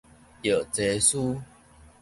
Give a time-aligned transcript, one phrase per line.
[0.41, 1.15] 藥劑師